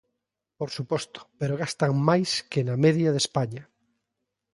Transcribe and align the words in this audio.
Por 0.57 0.69
suposto, 0.77 1.19
pero 1.39 1.59
gastan 1.61 1.93
máis 2.09 2.29
que 2.51 2.61
na 2.67 2.75
media 2.85 3.09
de 3.13 3.19
España. 3.25 3.63